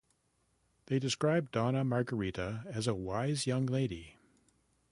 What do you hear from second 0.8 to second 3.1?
They describe Donna Margarita as a